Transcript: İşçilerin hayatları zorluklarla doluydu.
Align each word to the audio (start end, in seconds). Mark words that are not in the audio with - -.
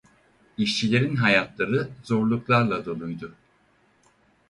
İşçilerin 0.57 1.15
hayatları 1.15 1.89
zorluklarla 2.03 2.85
doluydu. 2.85 3.35